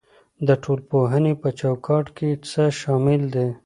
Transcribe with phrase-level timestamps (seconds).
[0.47, 3.47] د ټولنپوهنې په چوکاټ کې څه شامل دي؟